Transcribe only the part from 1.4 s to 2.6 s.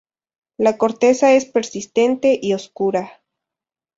persistente y